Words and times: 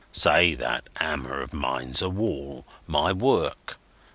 "Say 0.11 0.55
that 0.55 0.89
hammer 0.95 1.39
of 1.41 1.53
mine's 1.53 2.01
a 2.01 2.09
wall—my 2.09 3.13
work. 3.13 3.77